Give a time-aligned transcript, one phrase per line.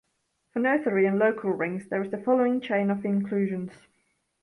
[0.51, 3.71] For Noetherian local rings, there is the following chain of inclusions.